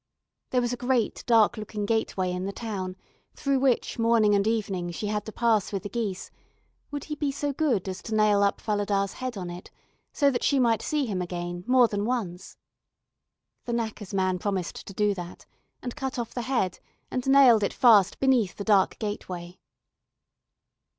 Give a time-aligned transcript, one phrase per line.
[0.49, 2.95] There was a great dark looking gateway in the town,
[3.35, 6.31] through which morning and evening she had to pass with the geese:
[6.89, 9.69] would he be so good as to nail up Falada's head on it,
[10.11, 12.57] so that she might see him again, more than once.
[13.65, 15.45] The knacker's man promised to do that,
[15.83, 16.79] and cut off the head,
[17.11, 19.59] and nailed it fast beneath the dark gateway.